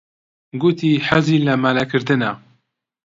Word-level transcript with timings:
گوتی 0.61 0.91
کە 0.95 1.01
حەزی 1.07 1.43
لە 1.47 1.53
مەلەکردنە. 1.63 2.31